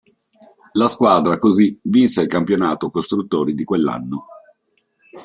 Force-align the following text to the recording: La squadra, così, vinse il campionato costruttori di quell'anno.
La 0.73 0.87
squadra, 0.87 1.37
così, 1.37 1.79
vinse 1.83 2.21
il 2.21 2.27
campionato 2.27 2.89
costruttori 2.89 3.53
di 3.53 3.63
quell'anno. 3.63 4.25